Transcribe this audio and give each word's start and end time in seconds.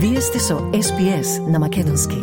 Вие 0.00 0.20
сте 0.20 0.38
со 0.38 0.54
SPS 0.54 1.50
на 1.50 1.58
Македонски. 1.58 2.14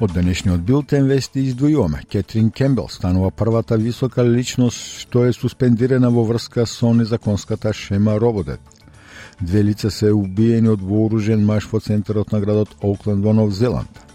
Од 0.00 0.12
денешниот 0.12 0.60
билтен 0.60 1.08
вести 1.08 1.40
издвојуваме. 1.40 2.04
Кетрин 2.04 2.50
Кембел 2.50 2.88
станува 2.88 3.30
првата 3.30 3.78
висока 3.80 4.24
личност 4.24 5.00
што 5.00 5.24
е 5.24 5.32
суспендирана 5.32 6.10
во 6.10 6.26
врска 6.28 6.66
со 6.66 6.92
незаконската 6.92 7.72
шема 7.72 8.20
Рободет. 8.20 8.60
Две 9.40 9.64
лица 9.64 9.90
се 9.90 10.12
убиени 10.12 10.68
од 10.68 10.84
вооружен 10.84 11.46
маш 11.46 11.64
во 11.72 11.80
центарот 11.80 12.32
на 12.32 12.40
градот 12.40 12.76
Оукленд 12.82 13.24
во 13.24 13.32
Нов 13.32 13.56
Зеланд. 13.56 14.07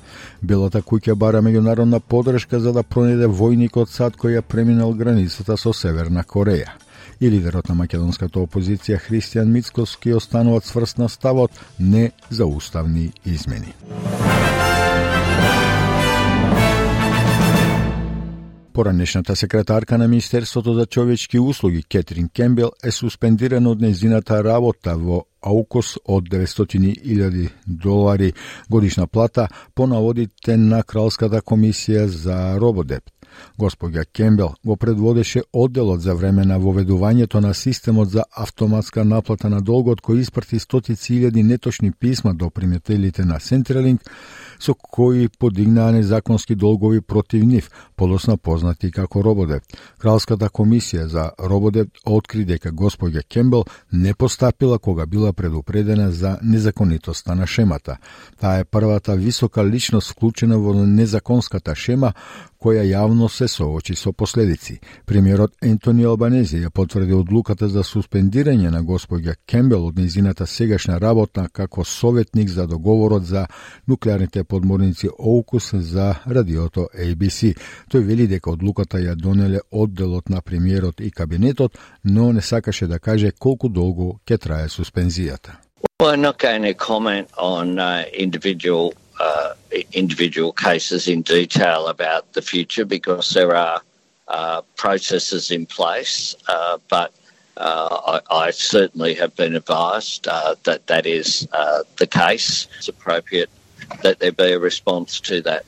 Белата 0.44 0.82
куќа 0.84 1.14
бара 1.16 1.40
меѓународна 1.40 2.02
подршка 2.04 2.60
за 2.60 2.74
да 2.76 2.82
пронеде 2.84 3.30
војник 3.32 3.78
од 3.80 3.88
САД 3.88 4.18
кој 4.20 4.36
ја 4.36 4.42
преминал 4.44 4.92
границата 4.92 5.56
со 5.58 5.72
Северна 5.72 6.26
Кореја. 6.28 6.74
И 7.20 7.30
лидерот 7.32 7.70
на 7.72 7.76
македонската 7.80 8.44
опозиција 8.44 9.00
Христијан 9.00 9.48
Мицковски 9.56 10.12
останува 10.20 10.60
цврст 10.60 11.00
на 11.00 11.08
ставот 11.08 11.52
не 11.80 12.12
за 12.30 12.46
уставни 12.46 13.12
измени. 13.26 13.72
Поранешната 18.74 19.36
секретарка 19.36 19.98
на 19.98 20.08
Министерството 20.08 20.74
за 20.74 20.86
човечки 20.86 21.40
услуги 21.40 21.84
Кетрин 21.84 22.30
Кембел 22.30 22.72
е 22.84 22.92
суспендирана 22.92 23.70
од 23.70 23.82
незината 23.82 24.42
работа 24.44 24.96
во 24.98 25.20
Аукос 25.46 25.98
од 26.06 26.30
900.000 26.30 27.50
долари 27.68 28.34
годишна 28.70 29.08
плата 29.08 29.48
по 29.76 29.88
наводите 29.88 30.58
на 30.58 30.84
Кралската 30.84 31.42
комисија 31.42 32.06
за 32.06 32.58
Рободеп. 32.58 33.13
Господја 33.60 34.06
Кембел 34.14 34.54
го 34.66 34.78
предводеше 34.78 35.42
одделот 35.54 36.02
за 36.02 36.16
време 36.16 36.46
на 36.46 36.60
воведувањето 36.60 37.40
на 37.40 37.54
системот 37.54 38.10
за 38.10 38.24
автоматска 38.36 39.04
наплата 39.04 39.50
на 39.50 39.62
долгот 39.62 40.02
кој 40.02 40.20
испрати 40.20 40.60
стотици 40.60 41.14
илјади 41.14 41.44
неточни 41.44 41.92
писма 41.92 42.34
до 42.34 42.50
приметелите 42.50 43.26
на 43.26 43.40
Сентрелинг, 43.40 44.02
со 44.60 44.74
кои 44.74 45.28
подигнаа 45.40 45.92
незаконски 45.92 46.56
долгови 46.56 47.02
против 47.02 47.44
нив, 47.44 47.70
подосна 47.96 48.38
познати 48.38 48.92
како 48.92 49.24
Рободеп. 49.24 49.64
Кралската 50.00 50.50
комисија 50.50 51.06
за 51.06 51.32
Рободеп 51.40 51.90
откри 52.06 52.46
дека 52.46 52.72
господја 52.72 53.24
Кембел 53.28 53.66
не 53.92 54.14
постапила 54.14 54.80
кога 54.80 55.06
била 55.06 55.34
предупредена 55.34 56.12
за 56.12 56.40
незаконитоста 56.44 57.36
на 57.36 57.48
шемата. 57.48 57.98
Таа 58.40 58.60
е 58.60 58.64
првата 58.64 59.16
висока 59.16 59.66
личност 59.66 60.12
вклучена 60.12 60.58
во 60.58 60.74
незаконската 60.74 61.76
шема 61.76 62.14
која 62.64 62.84
јавно 62.88 63.28
се 63.30 63.48
соочи 63.48 63.96
со 63.96 64.14
последици. 64.14 64.80
Премиерот 65.06 65.56
Ентони 65.62 66.06
Албанези 66.08 66.62
ја 66.64 66.70
потврди 66.70 67.14
одлуката 67.14 67.68
за 67.68 67.84
суспендирање 67.84 68.72
на 68.72 68.84
господја 68.84 69.36
Кембел 69.46 69.88
од 69.88 70.00
низината 70.00 70.48
сегашна 70.48 71.00
работа 71.00 71.48
како 71.52 71.84
советник 71.84 72.50
за 72.50 72.68
договорот 72.68 73.26
за 73.26 73.46
нуклеарните 73.88 74.44
подморници 74.44 75.10
Оукус 75.20 75.74
за 75.74 76.16
радиото 76.26 76.88
ABC. 76.96 77.54
Тој 77.92 78.08
вели 78.08 78.28
дека 78.28 78.52
одлуката 78.52 78.98
ја 78.98 79.16
донеле 79.16 79.60
одделот 79.72 80.30
на 80.30 80.42
премиерот 80.42 81.02
и 81.02 81.12
кабинетот, 81.12 81.78
но 82.04 82.32
не 82.34 82.42
сакаше 82.42 82.88
да 82.88 83.00
каже 83.00 83.32
колку 83.32 83.70
долго 83.70 84.20
ќе 84.26 84.38
трае 84.38 84.70
суспензијата. 84.70 85.60
Well, 86.00 86.12
I'm 86.12 86.22
not 86.22 86.38
going 86.40 86.64
to 86.64 86.74
comment 86.74 87.28
on 87.38 87.80
uh, 87.80 88.06
individual 88.14 88.94
uh, 89.20 89.54
individual 89.92 90.52
cases 90.52 91.08
in 91.08 91.22
detail 91.22 91.88
about 91.88 92.34
the 92.34 92.42
future 92.42 92.86
because 92.86 93.30
there 93.32 93.56
are 93.56 93.82
uh, 94.28 94.62
processes 94.76 95.52
in 95.52 95.66
place, 95.66 96.36
uh, 96.48 96.78
but 96.90 97.14
uh, 97.58 98.20
I, 98.32 98.48
I, 98.48 98.52
certainly 98.52 99.14
have 99.16 99.36
been 99.36 99.56
advised 99.56 100.28
uh, 100.28 100.56
that 100.64 100.88
that 100.88 101.06
is 101.06 101.48
the 101.98 102.08
case. 102.10 102.68
It's 102.78 102.88
appropriate 102.88 103.50
that 104.02 104.20
there 104.20 104.32
be 104.32 104.54
a 104.54 104.60
response 104.60 105.20
to 105.22 105.42
that. 105.42 105.66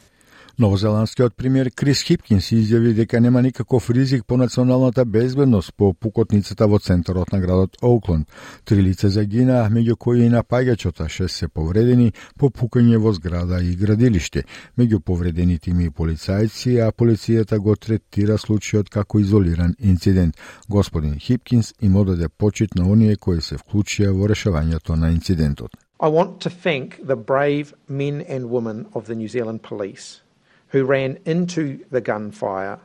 Новозеландскиот 0.58 1.36
премиер 1.36 1.68
Крис 1.76 2.00
Хипкинс 2.08 2.54
изјави 2.56 2.94
дека 2.96 3.20
нема 3.20 3.42
никаков 3.42 3.90
ризик 3.90 4.24
по 4.26 4.38
националната 4.38 5.04
безбедност 5.06 5.74
по 5.76 5.94
пукотницата 5.94 6.68
во 6.68 6.80
центарот 6.80 7.34
на 7.34 7.40
градот 7.40 7.76
Оукленд. 7.82 8.32
Три 8.64 8.80
лица 8.84 9.10
загинаа, 9.10 9.68
меѓу 9.68 9.98
кои 10.00 10.24
и 10.24 10.30
напаѓачот, 10.32 11.04
а 11.04 11.10
шест 11.10 11.36
се 11.36 11.48
повредени 11.48 12.14
по 12.40 12.48
пукање 12.48 12.96
во 12.96 13.12
зграда 13.12 13.60
и 13.60 13.76
градилиште. 13.76 14.46
Меѓу 14.80 15.00
повредените 15.04 15.74
ми 15.74 15.92
полицајци, 15.92 16.80
а 16.88 16.92
полицијата 16.96 17.60
го 17.60 17.76
третира 17.76 18.40
случајот 18.40 18.90
како 18.90 19.20
изолиран 19.20 19.76
инцидент. 19.80 20.40
Господин 20.70 21.20
Хипкинс 21.20 21.74
им 21.82 21.96
одаде 21.96 22.30
почит 22.30 22.76
на 22.76 22.88
оние 22.88 23.18
кои 23.18 23.42
се 23.42 23.58
вклучија 23.58 24.16
во 24.16 24.32
решавањето 24.32 24.96
на 24.96 25.12
инцидентот. 25.12 25.76
I 26.00 26.08
want 26.08 26.40
to 26.40 26.50
thank 26.50 27.00
the 27.04 27.16
brave 27.16 27.74
men 27.90 28.24
and 28.30 28.50
women 28.50 28.86
of 28.94 29.08
the 29.08 29.16
New 29.16 29.28
Zealand 29.28 29.62
Police 29.62 30.25
who 30.70 30.84
ran 30.86 31.20
into 31.26 31.84
the 31.92 32.02
gunfire 32.02 32.80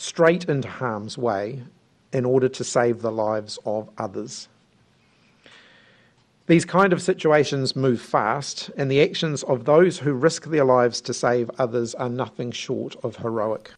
straight 0.00 0.46
into 0.46 0.66
harm's 0.66 1.18
way 1.18 1.62
in 2.12 2.24
order 2.24 2.48
to 2.48 2.64
save 2.64 3.02
the 3.02 3.12
lives 3.12 3.58
of 3.66 3.90
others. 3.98 4.48
These 6.46 6.64
kind 6.64 6.92
of 6.92 7.02
situations 7.02 7.76
move 7.76 8.00
fast, 8.00 8.70
and 8.76 8.90
the 8.90 9.02
actions 9.02 9.42
of 9.44 9.66
those 9.66 9.98
who 9.98 10.12
risk 10.14 10.46
their 10.46 10.64
lives 10.64 11.00
to 11.02 11.14
save 11.14 11.50
others 11.58 11.94
are 11.94 12.08
nothing 12.08 12.50
short 12.50 12.96
of 13.04 13.16
heroic. 13.16 13.72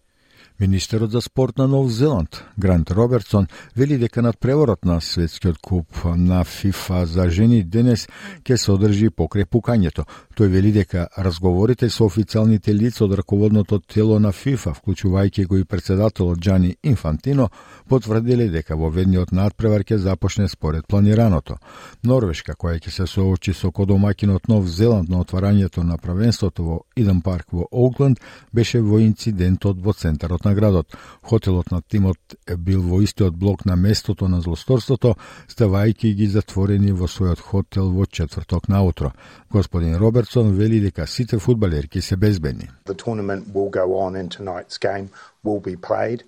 Министерот 0.62 1.10
за 1.10 1.20
спорт 1.20 1.58
на 1.58 1.68
Нов 1.68 1.90
Зеланд, 1.90 2.44
Грант 2.58 2.90
Робертсон, 2.90 3.46
вели 3.76 3.98
дека 3.98 4.22
надпреворот 4.22 4.84
на 4.84 5.00
светскиот 5.00 5.58
куп 5.58 5.86
на 6.04 6.44
ФИФА 6.44 7.06
за 7.06 7.30
жени 7.30 7.64
денес 7.64 8.06
ќе 8.46 8.56
се 8.56 8.70
одржи 8.70 9.08
покрај 9.10 9.48
пукањето. 9.50 10.04
Тој 10.38 10.46
вели 10.54 10.70
дека 10.72 11.08
разговорите 11.18 11.88
со 11.90 12.06
официалните 12.06 12.74
лица 12.74 13.04
од 13.04 13.16
раководното 13.18 13.80
тело 13.80 14.20
на 14.22 14.30
ФИФА, 14.30 14.70
вклучувајќи 14.78 15.46
го 15.46 15.58
и 15.58 15.64
председателот 15.64 16.38
Джани 16.38 16.76
Инфантино, 16.82 17.50
потврдиле 17.88 18.46
дека 18.48 18.76
во 18.78 18.90
ведниот 18.90 19.32
надпревар 19.32 19.82
ќе 19.82 19.98
започне 19.98 20.46
според 20.48 20.86
планираното. 20.86 21.58
Норвешка, 22.04 22.54
која 22.54 22.78
ќе 22.78 22.90
се 22.90 23.06
соочи 23.06 23.52
со 23.52 23.72
кодомакинот 23.72 24.46
Нов 24.48 24.70
Зеланд 24.70 25.08
на 25.08 25.24
отварањето 25.26 25.82
на 25.82 25.98
правенството 25.98 26.62
во 26.62 26.80
Иден 26.94 27.20
парк 27.20 27.50
во 27.50 27.66
Оукленд, 27.72 28.20
беше 28.52 28.80
во 28.80 29.02
инцидентот 29.02 29.82
во 29.82 29.92
центарот 29.92 30.44
на 30.44 30.51
на 30.52 30.60
градот. 30.60 30.86
Хотелот 31.22 31.70
на 31.70 31.82
тимот 31.82 32.18
е 32.46 32.56
бил 32.56 32.82
во 32.82 33.00
истиот 33.02 33.34
блок 33.34 33.64
на 33.64 33.76
местото 33.76 34.28
на 34.28 34.40
злосторството, 34.40 35.16
ставајќи 35.48 36.14
ги 36.14 36.26
затворени 36.26 36.92
во 36.92 37.08
својот 37.08 37.40
хотел 37.40 37.90
во 37.90 38.06
четврток 38.06 38.68
наутро. 38.68 39.12
Господин 39.50 39.96
Робертсон 39.96 40.52
вели 40.52 40.80
дека 40.80 41.06
сите 41.06 41.38
фудбалерки 41.38 42.00
се 42.00 42.16
безбедни. 42.16 42.68
The 42.86 42.94
tournament 42.94 43.52
will 43.54 43.70
go 43.70 43.86
on 43.96 44.16
and 44.16 44.28
tonight's 44.30 44.78
game 44.78 45.08
will 45.44 45.60
be 45.60 45.76
played. 45.76 46.22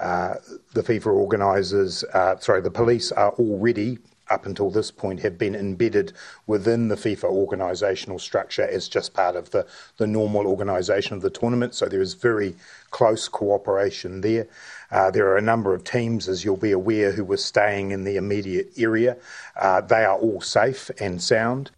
Uh, 0.00 0.34
the 0.74 0.82
FIFA 0.82 1.06
organisers, 1.06 2.04
uh, 2.14 2.38
sorry, 2.38 2.60
the 2.62 2.70
police 2.70 3.10
are 3.12 3.32
already 3.38 3.98
up 4.30 4.46
until 4.46 4.70
this 4.70 4.90
point 4.90 5.20
have 5.20 5.38
been 5.38 5.54
embedded 5.54 6.12
within 6.46 6.88
the 6.88 6.94
FIFA 6.94 7.24
organisational 7.24 8.20
structure 8.20 8.66
as 8.66 8.88
just 8.88 9.14
part 9.14 9.36
of 9.36 9.50
the, 9.50 9.66
the 9.96 10.06
normal 10.06 10.46
organisation 10.46 11.16
of 11.16 11.22
the 11.22 11.30
tournament. 11.30 11.74
So 11.74 11.86
there 11.86 12.00
is 12.00 12.14
very 12.14 12.54
close 12.90 13.28
cooperation 13.28 14.20
there. 14.20 14.46
Uh, 14.90 15.10
there 15.10 15.28
are 15.28 15.36
a 15.36 15.42
number 15.42 15.74
of 15.74 15.84
teams, 15.84 16.28
as 16.28 16.44
you'll 16.44 16.56
be 16.56 16.72
aware, 16.72 17.12
who 17.12 17.24
were 17.24 17.36
staying 17.36 17.90
in 17.90 18.04
the 18.04 18.16
immediate 18.16 18.70
area. 18.78 19.16
Uh, 19.60 19.80
they 19.80 20.04
are 20.04 20.18
all 20.18 20.40
safe 20.40 20.90
and 21.00 21.22
sound. 21.22 21.70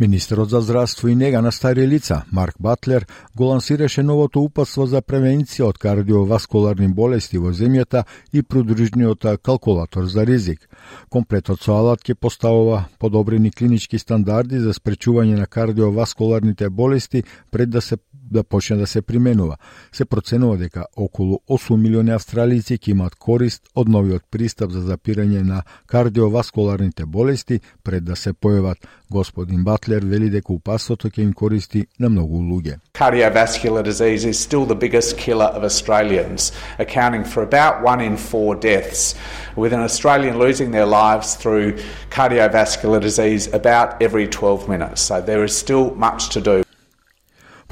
Министерот 0.00 0.50
за 0.50 0.60
здравство 0.60 1.08
и 1.08 1.14
нега 1.14 1.42
на 1.42 1.52
стари 1.52 1.88
лица, 1.88 2.22
Марк 2.32 2.54
Батлер, 2.60 3.06
го 3.36 3.44
лансираше 3.44 4.02
новото 4.02 4.42
упатство 4.42 4.86
за 4.86 5.02
превенција 5.02 5.68
од 5.70 5.78
кардиоваскуларни 5.78 6.88
болести 6.88 7.38
во 7.38 7.52
земјата 7.54 8.02
и 8.32 8.42
придружниот 8.42 9.26
калкулатор 9.42 10.08
за 10.10 10.26
ризик. 10.26 10.66
Комплетот 11.08 11.62
со 11.62 11.78
алат 11.78 12.02
ќе 12.02 12.18
поставува 12.18 12.84
подобрени 12.98 13.52
клинички 13.52 13.98
стандарди 13.98 14.58
за 14.58 14.74
спречување 14.74 15.38
на 15.38 15.46
кардиоваскуларните 15.46 16.70
болести 16.70 17.22
пред 17.50 17.70
да 17.70 17.80
се 17.80 17.96
да 18.30 18.44
почне 18.44 18.76
да 18.76 18.86
се 18.86 19.02
применува. 19.02 19.56
Се 19.92 20.04
проценува 20.04 20.56
дека 20.56 20.86
околу 20.96 21.38
8 21.48 21.76
милиони 21.76 22.10
австралици 22.10 22.78
ќе 22.78 22.90
имаат 22.90 23.14
корист 23.14 23.68
од 23.74 23.88
новиот 23.88 24.24
пристап 24.30 24.70
за 24.70 24.80
запирање 24.80 25.42
на 25.42 25.62
кардиоваскуларните 25.86 27.06
болести 27.06 27.60
пред 27.84 28.04
да 28.04 28.16
се 28.16 28.32
појават. 28.32 28.76
Господин 29.10 29.64
Батлер 29.64 30.04
вели 30.04 30.30
дека 30.30 30.52
упасото 30.52 31.10
ќе 31.10 31.22
им 31.22 31.32
користи 31.32 31.86
на 32.00 32.08
многу 32.08 32.40
луѓе. 32.40 32.78
Cardiovascular 32.94 33.82
disease 33.82 34.24
is 34.24 34.38
still 34.38 34.66
the 34.66 34.74
biggest 34.74 35.16
killer 35.18 35.50
of 35.56 35.62
Australians, 35.64 36.52
accounting 36.78 37.24
for 37.24 37.42
about 37.42 37.82
one 37.84 38.00
in 38.00 38.16
four 38.16 38.56
deaths, 38.56 39.14
with 39.56 39.72
an 39.72 39.80
Australian 39.80 40.38
losing 40.38 40.70
their 40.70 40.86
lives 40.86 41.34
through 41.36 41.76
cardiovascular 42.10 43.00
disease 43.00 43.46
about 43.52 44.02
every 44.02 44.26
12 44.26 44.68
minutes. 44.68 45.02
So 45.02 45.20
there 45.20 45.44
is 45.44 45.56
still 45.56 45.94
much 45.94 46.30
to 46.30 46.40
do. 46.40 46.63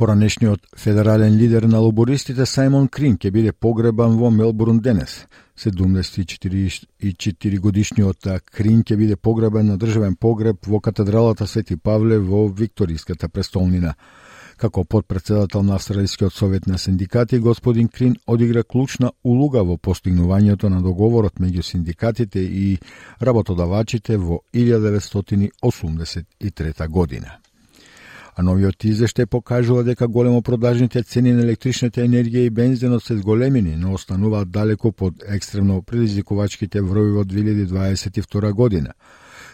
Поранешниот 0.02 0.60
федерален 0.76 1.36
лидер 1.36 1.62
на 1.62 1.78
лобористите 1.78 2.46
Саймон 2.46 2.88
Крин 2.88 3.16
ќе 3.22 3.30
биде 3.30 3.52
погребан 3.52 4.16
во 4.18 4.30
Мелбурн 4.34 4.80
денес. 4.82 5.26
74 5.54 7.58
годишниот 7.62 8.26
Крин 8.50 8.82
ќе 8.82 8.96
биде 8.96 9.16
погребан 9.16 9.66
на 9.66 9.78
државен 9.78 10.16
погреб 10.16 10.66
во 10.66 10.80
катедралата 10.80 11.46
Свети 11.46 11.76
Павле 11.76 12.18
во 12.18 12.48
Викториската 12.48 13.28
престолнина. 13.28 13.94
Како 14.56 14.84
подпредседател 14.84 15.62
на 15.62 15.74
Австралискиот 15.74 16.34
совет 16.34 16.66
на 16.66 16.78
синдикати, 16.78 17.38
господин 17.38 17.88
Крин 17.88 18.16
одигра 18.26 18.64
клучна 18.64 19.12
улога 19.22 19.62
во 19.62 19.76
постигнувањето 19.76 20.68
на 20.68 20.82
договорот 20.82 21.34
меѓу 21.38 21.62
синдикатите 21.62 22.40
и 22.40 22.78
работодавачите 23.20 24.16
во 24.16 24.40
1983 24.52 26.88
година 26.88 27.38
а 28.34 28.42
новиот 28.42 28.84
извештај 28.84 29.26
покажува 29.26 29.82
дека 29.84 30.08
големо 30.08 30.42
продажните 30.42 31.02
цени 31.02 31.32
на 31.32 31.42
електричната 31.42 32.00
енергија 32.00 32.46
и 32.46 32.50
бензинот 32.50 33.04
се 33.04 33.16
зголемени, 33.16 33.76
но 33.76 33.92
остануваат 33.92 34.50
далеко 34.50 34.92
под 34.92 35.24
екстремно 35.28 35.82
предизвикувачките 35.82 36.80
врови 36.80 37.10
во 37.12 37.24
2022 37.24 38.52
година. 38.52 38.92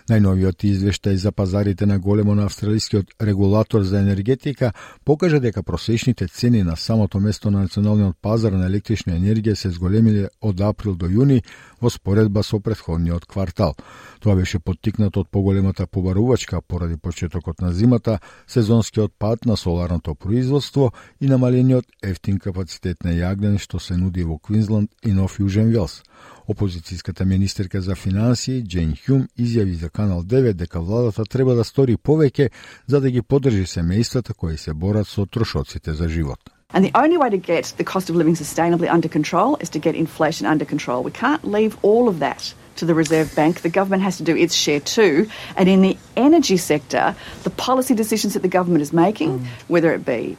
Најновиот 0.08 0.64
извештај 0.64 1.18
за 1.20 1.32
пазарите 1.32 1.86
на 1.86 1.98
големо 1.98 2.34
на 2.34 2.46
австралискиот 2.48 3.10
регулатор 3.20 3.82
за 3.82 4.00
енергетика 4.00 4.72
покажа 5.04 5.40
дека 5.40 5.62
просечните 5.62 6.28
цени 6.28 6.62
на 6.62 6.76
самото 6.76 7.20
место 7.20 7.50
на 7.50 7.60
националниот 7.60 8.16
пазар 8.22 8.52
на 8.52 8.66
електрична 8.66 9.18
енергија 9.18 9.54
се 9.54 9.70
зголемиле 9.70 10.28
од 10.40 10.60
април 10.60 10.96
до 10.96 11.06
јуни 11.12 11.42
во 11.80 11.90
споредба 11.90 12.42
со 12.42 12.60
претходниот 12.60 13.26
квартал. 13.26 13.76
Тоа 14.20 14.34
беше 14.34 14.58
поттикнато 14.58 15.20
од 15.20 15.28
поголемата 15.30 15.86
побарувачка 15.86 16.62
поради 16.62 16.96
почетокот 16.96 17.60
на 17.60 17.72
зимата, 17.72 18.18
сезонскиот 18.46 19.12
пат 19.18 19.44
на 19.44 19.56
соларното 19.56 20.14
производство 20.14 20.92
и 21.20 21.28
намалениот 21.28 21.84
ефтин 22.02 22.38
капацитет 22.38 23.04
на 23.04 23.12
јаглен 23.12 23.58
што 23.58 23.78
се 23.78 23.96
нуди 23.96 24.24
во 24.24 24.38
Квинсленд 24.38 24.90
и 25.04 25.12
Нов 25.12 25.38
Јужен 25.38 25.68
Велс. 25.68 26.02
Опозицијската 26.48 27.24
министерка 27.24 27.80
за 27.80 27.94
финансии 27.94 28.62
Джейн 28.62 28.94
Хјум 28.96 29.26
изјави 29.36 29.74
за 29.76 29.90
Канал 29.98 30.22
9 30.22 30.52
дека 30.52 30.80
владата 30.80 31.24
треба 31.24 31.54
да 31.58 31.64
стори 31.64 31.96
повеќе 31.96 32.52
за 32.86 33.00
да 33.00 33.10
ги 33.10 33.22
поддржи 33.22 33.64
семејствата 33.66 34.30
кои 34.30 34.54
се 34.56 34.70
борат 34.72 35.08
со 35.08 35.26
трошоците 35.26 35.94
за 35.94 36.08
живот. 36.08 36.38
And 36.72 36.84
the 36.84 36.92
only 36.94 37.18
way 37.18 37.30
to 37.30 37.40
get 37.52 37.72
the 37.78 37.88
cost 37.92 38.10
of 38.10 38.14
living 38.14 38.36
sustainably 38.36 38.88
under 38.96 39.08
control 39.08 39.56
is 39.60 39.70
to 39.70 39.80
get 39.80 39.96
inflation 39.96 40.46
under 40.46 40.64
control. 40.64 41.02
We 41.02 41.10
can't 41.10 41.42
leave 41.56 41.74
all 41.82 42.06
of 42.08 42.20
that 42.20 42.54
to 42.76 42.86
the 42.86 42.94
Reserve 42.94 43.34
Bank. 43.34 43.62
The 43.62 43.76
government 43.80 44.02
has 44.02 44.16
to 44.18 44.24
do 44.30 44.36
its 44.36 44.54
share 44.54 44.82
too. 44.98 45.26
And 45.56 45.68
in 45.68 45.80
the 45.82 45.96
energy 46.28 46.58
sector, 46.58 47.16
the 47.42 47.50
policy 47.50 47.94
decisions 47.94 48.34
that 48.34 48.42
the 48.42 48.54
government 48.58 48.82
is 48.82 48.92
making, 48.92 49.30
mm. 49.40 49.46
whether 49.66 49.90
it 49.96 50.04
be 50.04 50.36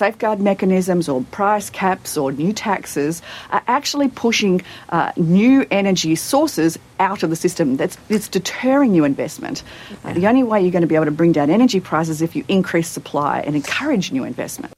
safeguard 0.00 0.40
mechanisms 0.40 1.08
or 1.12 1.18
price 1.38 1.68
caps 1.82 2.16
or 2.16 2.32
new 2.32 2.52
taxes 2.52 3.22
are 3.50 3.62
actually 3.66 4.08
pushing 4.24 4.62
uh, 4.88 5.12
new 5.16 5.56
energy 5.70 6.14
sources 6.32 6.78
out 7.08 7.22
of 7.24 7.28
the 7.32 7.40
system. 7.44 7.76
That's 7.80 7.96
it's 8.08 8.28
deterring 8.38 8.90
new 8.96 9.04
investment. 9.12 9.62
Uh, 10.04 10.12
the 10.18 10.26
only 10.30 10.44
way 10.50 10.58
you're 10.62 10.76
going 10.78 10.88
to 10.88 10.92
be 10.94 11.00
able 11.00 11.10
to 11.14 11.18
bring 11.22 11.32
down 11.38 11.48
energy 11.50 11.80
prices 11.80 12.16
is 12.16 12.22
if 12.28 12.32
you 12.36 12.44
increase 12.48 12.88
supply 12.98 13.34
and 13.46 13.54
encourage 13.62 14.06
new 14.12 14.24
investment. 14.24 14.72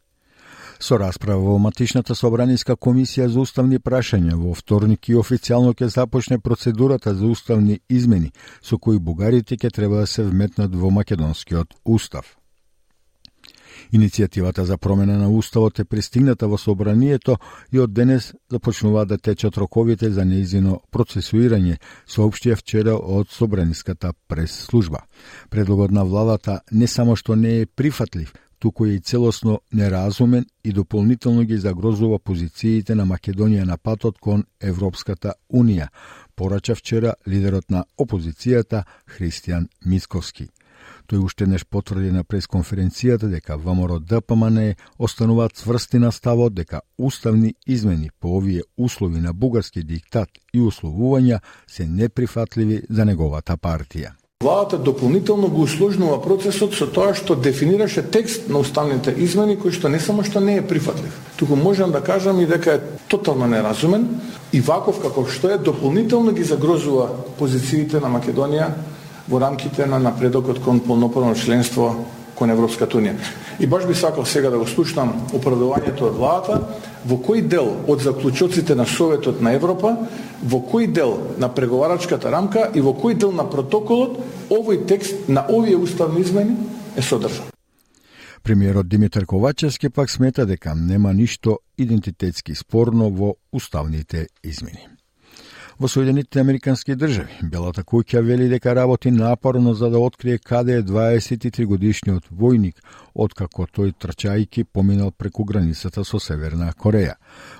Со 0.83 0.99
расправа 0.99 1.41
во 1.41 1.59
Матичната 1.63 2.15
собраниска 2.19 2.75
комисија 2.75 3.29
за 3.31 3.39
уставни 3.41 3.79
прашања 3.79 4.35
во 4.35 4.55
вторник 4.59 5.09
и 5.09 5.15
официјално 5.15 5.77
ќе 5.79 5.93
започне 5.95 6.41
процедурата 6.43 7.15
за 7.15 7.27
уставни 7.27 7.79
измени 7.89 8.33
со 8.61 8.79
кои 8.79 8.99
бугарите 8.99 9.55
ќе 9.57 9.71
треба 9.71 10.03
да 10.03 10.07
се 10.07 10.27
вметнат 10.27 10.75
во 10.75 10.91
македонскиот 10.91 11.79
устав. 11.87 12.42
Иницијативата 13.93 14.62
за 14.62 14.79
промена 14.79 15.19
на 15.19 15.31
уставот 15.31 15.79
е 15.79 15.84
пристигната 15.84 16.49
во 16.49 16.58
собранието 16.58 17.38
и 17.73 17.79
од 17.79 17.93
денес 17.93 18.32
започнуваат 18.50 19.08
да 19.08 19.19
течат 19.19 19.56
роковите 19.56 20.11
за 20.11 20.25
неизино 20.25 20.81
процесуирање, 20.93 21.79
соопштија 22.06 22.56
вчера 22.56 22.94
од 22.94 23.29
собраниската 23.31 24.12
прес-служба. 24.29 25.02
Предлогот 25.50 25.90
на 25.90 26.05
владата 26.05 26.61
не 26.73 26.87
само 26.87 27.17
што 27.17 27.37
не 27.37 27.61
е 27.61 27.67
прифатлив, 27.67 28.32
туку 28.58 28.87
е 28.87 28.94
и 28.94 29.00
целосно 29.00 29.61
неразумен 29.73 30.46
и 30.64 30.73
дополнително 30.73 31.44
ги 31.44 31.56
загрозува 31.58 32.19
позициите 32.19 32.94
на 32.94 33.06
Македонија 33.06 33.64
на 33.64 33.76
патот 33.76 34.19
кон 34.19 34.44
Европската 34.61 35.35
Унија, 35.52 35.88
порача 36.37 36.75
вчера 36.75 37.14
лидерот 37.26 37.70
на 37.70 37.85
опозицијата 37.99 38.85
Христијан 39.08 39.67
Мисковски. 39.85 40.49
Тој 41.12 41.20
уште 41.29 41.44
неш 41.44 41.67
потврди 41.69 42.09
на 42.09 42.23
пресконференцијата 42.25 43.29
дека 43.29 43.59
ВМРО 43.61 43.99
ДПМН 44.00 44.79
остануваат 44.97 45.59
цврсти 45.61 45.99
на 46.00 46.09
ставот 46.09 46.55
дека 46.56 46.81
уставни 46.97 47.53
измени 47.67 48.09
по 48.20 48.37
овие 48.38 48.62
услови 48.79 49.20
на 49.20 49.35
бугарски 49.35 49.82
диктат 49.85 50.31
и 50.55 50.61
условувања 50.61 51.43
се 51.69 51.85
неприфатливи 51.85 52.81
за 52.88 53.05
неговата 53.05 53.59
партија. 53.61 54.14
Владата 54.43 54.79
дополнително 54.79 55.49
го 55.49 55.67
усложнува 55.69 56.17
процесот 56.23 56.73
со 56.75 56.88
тоа 56.88 57.12
што 57.14 57.37
дефинираше 57.37 58.06
текст 58.09 58.49
на 58.49 58.64
уставните 58.64 59.12
измени 59.12 59.59
кој 59.61 59.76
што 59.76 59.93
не 59.93 60.00
само 60.00 60.25
што 60.25 60.41
не 60.41 60.56
е 60.62 60.64
прифатлив, 60.67 61.12
туку 61.37 61.61
можам 61.61 61.93
да 61.93 62.00
кажам 62.00 62.41
и 62.41 62.47
дека 62.47 62.79
е 62.79 62.81
тотално 63.12 63.47
неразумен 63.53 64.09
и 64.53 64.64
ваков 64.64 65.03
како 65.05 65.29
што 65.29 65.53
е 65.53 65.61
дополнително 65.61 66.32
ги 66.32 66.43
загрозува 66.43 67.11
позициите 67.38 68.00
на 68.00 68.09
Македонија 68.09 68.73
во 69.29 69.41
рамките 69.41 69.87
на 69.87 69.99
напредокот 69.99 70.61
кон 70.63 70.81
полноправно 70.81 71.35
членство 71.35 72.07
кон 72.35 72.51
Европската 72.51 72.99
Унија. 72.99 73.17
И 73.61 73.67
баш 73.67 73.87
би 73.87 73.95
сакал 73.95 74.25
сега 74.27 74.51
да 74.51 74.59
го 74.59 74.67
слушнам 74.67 75.13
оправдувањето 75.33 76.09
од 76.09 76.17
владата 76.17 76.61
во 77.07 77.19
кој 77.23 77.47
дел 77.49 77.69
од 77.87 78.03
заклучоците 78.03 78.75
на 78.75 78.87
Советот 78.87 79.41
на 79.43 79.53
Европа, 79.55 79.97
во 80.43 80.59
кој 80.59 80.91
дел 80.93 81.19
на 81.39 81.49
преговарачката 81.55 82.31
рамка 82.31 82.71
и 82.75 82.81
во 82.81 82.95
кој 82.95 83.15
дел 83.15 83.33
на 83.33 83.49
протоколот 83.51 84.19
овој 84.51 84.87
текст 84.87 85.29
на 85.29 85.47
овие 85.49 85.77
уставни 85.77 86.21
измени 86.21 86.57
е 86.97 87.03
содржан. 87.03 87.53
Премиерот 88.43 88.89
Димитар 88.89 89.25
Ковачевски 89.27 89.89
пак 89.89 90.11
смета 90.11 90.47
дека 90.47 90.75
нема 90.75 91.13
ништо 91.15 91.59
идентитетски 91.79 92.55
спорно 92.55 93.11
во 93.11 93.35
уставните 93.53 94.27
измени. 94.43 94.92
Во 95.79 95.89
Соединетите 95.89 96.41
Американски 96.41 96.95
држави, 96.95 97.39
Белата 97.43 97.83
куќа 97.83 98.21
вели 98.21 98.49
дека 98.49 98.75
работи 98.77 99.11
напорно 99.11 99.73
за 99.75 99.89
да 99.91 99.99
открие 99.99 100.39
каде 100.39 100.77
е 100.77 100.83
23 100.83 101.65
годишниот 101.67 102.29
војник, 102.29 102.83
откако 103.15 103.65
тој 103.65 103.95
трчајки 103.97 104.65
поминал 104.65 105.11
преку 105.11 105.45
границата 105.45 106.05
со 106.05 106.21
Северна 106.21 106.73
Кореја. 106.73 107.14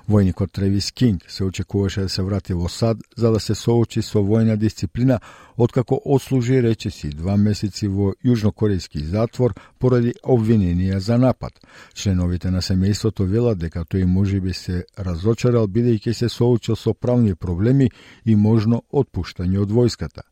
Војникот 0.09 0.53
Тревис 0.53 0.93
Кинг 0.93 1.25
се 1.29 1.45
очекуваше 1.45 2.01
да 2.01 2.09
се 2.09 2.23
врати 2.23 2.53
во 2.53 2.69
САД 2.69 2.99
за 3.17 3.33
да 3.33 3.41
се 3.41 3.55
соочи 3.55 4.03
со 4.03 4.19
војна 4.21 4.57
дисциплина, 4.57 5.21
откако 5.63 6.01
отслужи 6.05 6.63
речиси 6.63 7.11
два 7.11 7.37
месеци 7.37 7.89
во 7.89 8.13
јужнокорејски 8.25 9.05
затвор 9.05 9.55
поради 9.79 10.15
обвиненија 10.23 10.99
за 10.99 11.19
напад. 11.19 11.53
Членовите 11.95 12.51
на 12.51 12.63
семејството 12.63 13.27
велат 13.27 13.59
дека 13.59 13.85
тој 13.85 14.05
може 14.05 14.41
би 14.41 14.53
се 14.53 14.85
разочарал 14.99 15.67
бидејќи 15.67 16.13
се 16.13 16.29
соочил 16.29 16.77
со 16.77 16.95
правни 16.95 17.35
проблеми 17.35 17.91
и 18.25 18.37
можно 18.37 18.83
отпуштање 18.93 19.59
од 19.59 19.71
војската. 19.71 20.23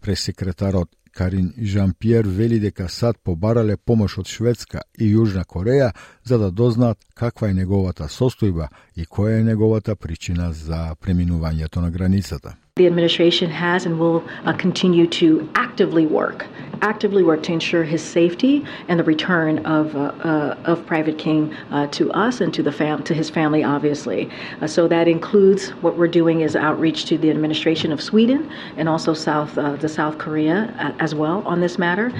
Пресекретарот 0.00 0.90
Карин 1.12 1.52
Жан-Пьер 1.58 2.26
вели 2.26 2.60
дека 2.60 2.88
САД 2.88 3.18
побарале 3.22 3.76
помош 3.76 4.18
од 4.18 4.26
Шведска 4.30 4.82
и 4.98 5.10
Јужна 5.14 5.44
Кореја 5.44 5.90
за 6.24 6.38
да 6.38 6.50
дознаат 6.50 6.98
каква 7.14 7.50
е 7.50 7.54
неговата 7.54 8.08
состојба 8.08 8.68
и 8.96 9.06
која 9.06 9.40
е 9.40 9.44
неговата 9.44 9.96
причина 9.96 10.52
за 10.52 10.94
преминувањето 11.00 11.80
на 11.80 11.90
границата. 11.90 12.54
The 12.80 12.86
administration 12.86 13.50
has 13.50 13.84
and 13.84 13.98
will 13.98 14.24
uh, 14.46 14.54
continue 14.54 15.06
to 15.08 15.46
actively 15.54 16.06
work, 16.06 16.46
actively 16.82 17.22
work 17.22 17.42
to 17.44 17.52
ensure 17.52 17.84
his 17.84 18.02
safety 18.02 18.64
and 18.88 18.98
the 18.98 19.04
return 19.04 19.64
of 19.66 19.94
uh, 19.96 19.98
uh, 19.98 20.56
of 20.64 20.84
Private 20.86 21.18
King 21.18 21.54
uh, 21.70 21.86
to 21.88 22.10
us 22.12 22.40
and 22.40 22.52
to 22.54 22.62
the 22.62 22.72
fam- 22.72 23.02
to 23.04 23.14
his 23.14 23.30
family, 23.30 23.62
obviously. 23.64 24.30
Uh, 24.60 24.66
so 24.66 24.88
that 24.88 25.08
includes 25.08 25.70
what 25.82 25.96
we're 25.96 26.08
doing 26.08 26.40
is 26.40 26.56
outreach 26.56 27.06
to 27.06 27.18
the 27.18 27.30
administration 27.30 27.92
of 27.92 28.02
Sweden 28.02 28.50
and 28.76 28.88
also 28.88 29.14
South 29.14 29.56
uh, 29.58 29.76
the 29.76 29.88
South 29.88 30.18
Korea 30.18 30.94
as 30.98 31.14
well 31.14 31.42
on 31.46 31.60
this 31.60 31.78
matter. 31.78 32.12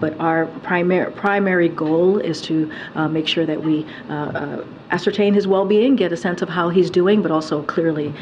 but 0.00 0.18
our 0.20 0.46
primary 0.62 1.10
primary 1.12 1.68
goal 1.68 2.18
is 2.18 2.40
to 2.42 2.70
make 3.10 3.26
sure 3.28 3.46
that 3.46 3.62
we 3.62 3.86
ascertain 4.90 5.34
his 5.34 5.46
well-being, 5.46 5.96
get 5.96 6.12
a 6.12 6.16
sense 6.16 6.42
of 6.42 6.48
how 6.48 6.68
he's 6.68 6.90
doing, 6.90 7.22
but 7.22 7.30
also 7.30 7.62
clearly 7.64 8.14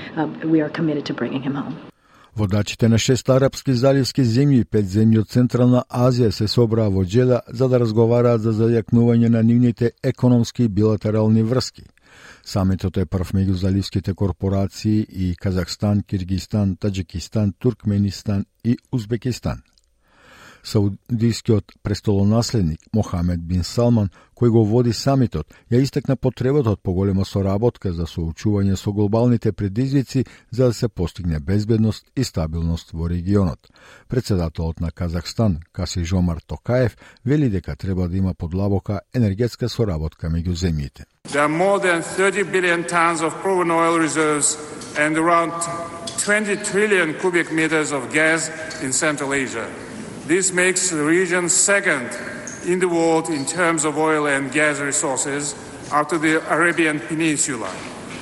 we 0.44 0.60
are 0.60 0.70
committed 0.70 1.04
to 1.06 1.14
bringing 1.14 1.42
him 1.42 1.54
home. 1.54 1.93
Водачите 2.36 2.88
на 2.88 2.98
шест 2.98 3.28
арапски 3.30 3.74
заливски 3.78 4.24
земји 4.26 4.64
и 4.64 4.66
пет 4.66 4.88
земји 4.90 5.20
од 5.20 5.28
Централна 5.30 5.84
Азија 5.86 6.32
се 6.34 6.48
собраа 6.50 6.90
во 6.90 7.04
Джеда 7.06 7.40
за 7.46 7.68
да 7.70 7.78
разговараат 7.78 8.42
за 8.42 8.50
зајакнување 8.58 9.28
на 9.30 9.42
нивните 9.42 9.92
економски 10.02 10.64
и 10.64 10.68
билатерални 10.68 11.42
врски. 11.42 11.84
Самитот 12.42 12.98
е 12.98 13.06
прв 13.06 13.30
меѓу 13.38 13.54
заливските 13.60 14.14
корпорации 14.14 15.06
и 15.08 15.36
Казахстан, 15.36 16.02
Киргистан, 16.02 16.76
Таджикистан, 16.76 17.54
Туркменистан 17.58 18.44
и 18.64 18.76
Узбекистан. 18.92 19.62
Саудискиот 20.64 21.72
престолонаследник 21.82 22.80
Мохамед 22.92 23.40
бин 23.44 23.64
Салман, 23.64 24.08
кој 24.34 24.50
го 24.50 24.64
води 24.64 24.92
самитот, 24.96 25.52
ја 25.70 25.82
истакна 25.84 26.16
потребата 26.16 26.72
од 26.72 26.80
поголема 26.82 27.24
соработка 27.28 27.92
за 27.92 28.06
соочување 28.08 28.76
со 28.80 28.92
глобалните 28.92 29.52
предизвици 29.52 30.24
за 30.50 30.66
да 30.66 30.72
се 30.72 30.88
постигне 30.88 31.40
безбедност 31.40 32.06
и 32.16 32.24
стабилност 32.24 32.90
во 32.92 33.08
регионот. 33.08 33.68
Председателот 34.08 34.80
на 34.80 34.90
Казахстан, 34.90 35.58
Каси 35.72 36.04
Жомар 36.04 36.38
Токаев, 36.46 36.96
вели 37.24 37.50
дека 37.50 37.76
треба 37.76 38.08
да 38.08 38.16
има 38.16 38.34
подлабока 38.34 39.00
енергетска 39.14 39.68
соработка 39.68 40.26
меѓу 40.26 40.56
земјите. 40.56 41.04
There 41.28 41.44
are 41.44 41.48
more 41.48 41.78
than 41.78 42.02
30 42.02 42.52
billion 42.52 42.84
tons 42.84 43.20
of 43.20 43.32
proven 43.42 43.70
oil 43.70 43.98
reserves 43.98 44.56
and 44.96 45.16
around 45.16 45.52
20 46.18 46.64
trillion 46.64 47.14
cubic 47.20 47.52
meters 47.52 47.92
of 47.92 48.12
gas 48.12 48.50
in 48.82 48.92
Central 48.92 49.34
Asia. 49.34 49.68
This 50.26 50.54
makes 50.54 50.88
the 50.88 51.04
region 51.04 51.50
second 51.50 52.08
in 52.66 52.78
the 52.78 52.88
world 52.88 53.28
in 53.28 53.44
terms 53.44 53.84
of 53.84 53.98
oil 53.98 54.26
and 54.26 54.50
gas 54.50 54.78
resources 54.78 55.54
after 55.92 56.16
the 56.16 56.40
Arabian 56.50 56.98
Peninsula. 56.98 57.70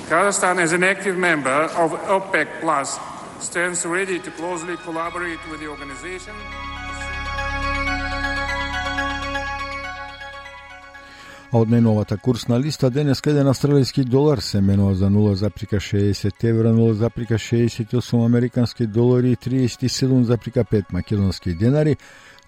Kazakhstan, 0.08 0.60
as 0.60 0.72
an 0.72 0.82
active 0.82 1.16
member 1.16 1.70
of 1.78 1.92
OPEC 1.92 2.48
Plus, 2.60 2.98
stands 3.38 3.86
ready 3.86 4.18
to 4.18 4.32
closely 4.32 4.76
collaborate 4.78 5.38
with 5.48 5.60
the 5.60 5.68
organization. 5.68 6.34
А 11.52 11.60
од 11.60 11.68
најновата 11.68 12.16
курсна 12.16 12.56
листа 12.56 12.88
денес 12.90 13.20
еден 13.28 13.46
австралијски 13.50 14.04
долар 14.08 14.40
се 14.40 14.60
менува 14.64 14.94
за 14.94 15.10
0,60 15.12 16.44
евра, 16.48 16.72
0,68 16.72 18.24
американски 18.24 18.86
долари 18.86 19.32
и 19.32 19.36
37,5 19.36 20.84
македонски 20.92 21.54
денари, 21.54 21.96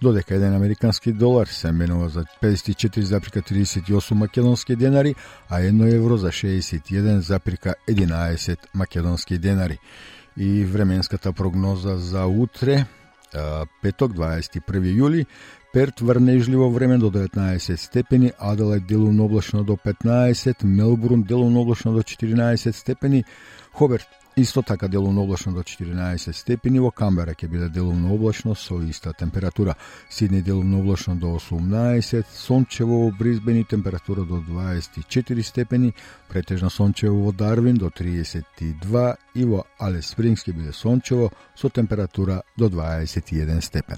додека 0.01 0.35
еден 0.35 0.55
американски 0.55 1.11
долар 1.11 1.47
се 1.47 1.71
менува 1.71 2.09
за 2.09 2.25
54,38 2.41 4.13
македонски 4.13 4.75
денари, 4.75 5.15
а 5.49 5.61
1 5.61 5.95
евро 5.95 6.17
за 6.17 6.27
61,11 6.27 8.57
македонски 8.73 9.37
денари. 9.37 9.77
И 10.37 10.65
временската 10.65 11.33
прогноза 11.33 11.97
за 11.97 12.25
утре, 12.25 12.85
петок 13.81 14.13
21 14.13 14.61
јули, 14.97 15.25
Перт 15.75 16.01
врнежливо 16.01 16.69
време 16.69 16.97
до 16.97 17.09
19 17.09 17.79
степени, 17.79 18.31
Аделајд 18.39 18.87
делумно 18.87 19.25
облачно 19.25 19.63
до 19.63 19.75
15, 19.75 20.63
Мелбурн 20.63 21.23
делумно 21.23 21.59
облачно 21.59 21.93
до 21.93 22.03
14 22.03 22.75
степени, 22.75 23.25
Хоберт 23.73 24.07
Исто 24.37 24.61
така 24.61 24.87
делумно 24.87 25.23
облачно 25.23 25.51
до 25.53 25.63
14 25.63 26.35
степени, 26.35 26.79
во 26.79 26.91
Камбера 26.91 27.35
ќе 27.35 27.47
биде 27.47 27.69
делумно 27.69 28.13
облачно 28.13 28.55
со 28.55 28.79
иста 28.89 29.13
температура. 29.13 29.75
Сидни 30.09 30.41
делумно 30.41 30.79
облачно 30.79 31.15
до 31.15 31.33
18, 31.35 32.25
сончево 32.33 33.05
во 33.05 33.11
Бризбен 33.11 33.57
и 33.57 33.63
температура 33.63 34.23
до 34.23 34.39
24 34.39 35.43
степени, 35.43 35.93
претежно 36.29 36.69
сончево 36.69 37.25
во 37.25 37.31
Дарвин 37.33 37.75
до 37.75 37.87
32 37.87 39.15
и 39.33 39.43
во 39.43 39.65
Алес 39.77 40.07
Спрингс 40.07 40.47
ќе 40.47 40.53
биде 40.53 40.71
сончево 40.71 41.31
со 41.55 41.69
температура 41.69 42.43
до 42.55 42.69
21 42.69 43.61
степен. 43.61 43.97